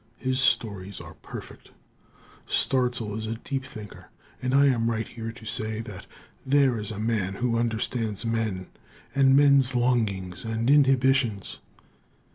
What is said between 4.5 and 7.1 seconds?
I am right here to say that there is a